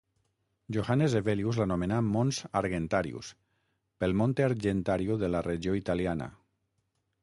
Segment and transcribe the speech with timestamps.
[0.77, 3.31] Johannes Hevelius l'anomenà "Mons Argentarius",
[4.03, 6.35] pel Monte Argentario de la regió italiana.